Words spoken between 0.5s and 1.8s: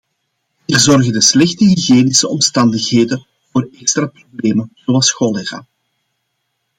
Hier zorgen de slechte